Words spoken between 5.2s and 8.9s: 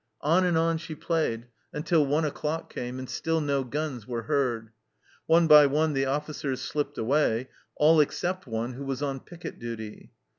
One by one the officers slipped away, all except one who